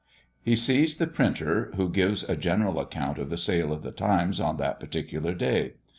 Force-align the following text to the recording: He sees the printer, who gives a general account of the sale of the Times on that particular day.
He 0.41 0.55
sees 0.55 0.97
the 0.97 1.05
printer, 1.05 1.71
who 1.75 1.87
gives 1.87 2.23
a 2.27 2.35
general 2.35 2.79
account 2.79 3.19
of 3.19 3.29
the 3.29 3.37
sale 3.37 3.71
of 3.71 3.83
the 3.83 3.91
Times 3.91 4.39
on 4.39 4.57
that 4.57 4.79
particular 4.79 5.35
day. 5.35 5.73